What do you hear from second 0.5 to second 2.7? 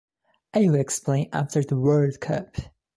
I will explain after the World Cup.